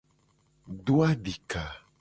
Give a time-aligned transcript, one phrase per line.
[0.85, 1.61] Do adika.